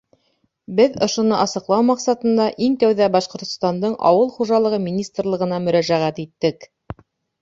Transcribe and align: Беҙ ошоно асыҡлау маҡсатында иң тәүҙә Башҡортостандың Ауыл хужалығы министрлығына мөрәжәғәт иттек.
Беҙ 0.77 0.95
ошоно 1.07 1.41
асыҡлау 1.41 1.83
маҡсатында 1.89 2.47
иң 2.67 2.79
тәүҙә 2.85 3.11
Башҡортостандың 3.17 3.93
Ауыл 4.13 4.33
хужалығы 4.39 4.81
министрлығына 4.87 5.61
мөрәжәғәт 5.67 6.23
иттек. 6.29 6.71